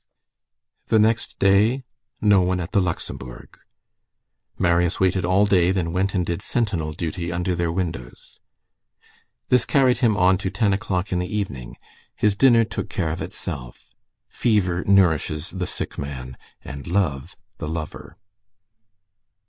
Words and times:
The 0.87 0.97
next 0.97 1.37
day, 1.37 1.83
no 2.19 2.41
one 2.41 2.59
at 2.59 2.71
the 2.71 2.79
Luxembourg. 2.79 3.59
Marius 4.57 4.99
waited 4.99 5.25
all 5.25 5.45
day, 5.45 5.69
then 5.69 5.93
went 5.93 6.15
and 6.15 6.25
did 6.25 6.41
sentinel 6.41 6.91
duty 6.93 7.31
under 7.31 7.53
their 7.53 7.71
windows. 7.71 8.39
This 9.49 9.63
carried 9.63 9.99
him 9.99 10.17
on 10.17 10.39
to 10.39 10.49
ten 10.49 10.73
o'clock 10.73 11.11
in 11.11 11.19
the 11.19 11.27
evening. 11.31 11.75
His 12.15 12.35
dinner 12.35 12.63
took 12.63 12.89
care 12.89 13.11
of 13.11 13.21
itself. 13.21 13.91
Fever 14.27 14.83
nourishes 14.87 15.51
the 15.51 15.67
sick 15.67 15.99
man, 15.99 16.35
and 16.65 16.87
love 16.87 17.35
the 17.59 17.67
lover. 17.69 18.17